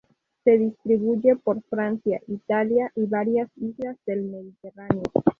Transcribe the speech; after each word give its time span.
Se 0.43 0.57
distribuye 0.57 1.35
por 1.35 1.61
Francia, 1.61 2.19
Italia, 2.27 2.91
y 2.95 3.05
varias 3.05 3.49
islas 3.55 3.95
del 4.07 4.23
Mediterráneo. 4.23 5.03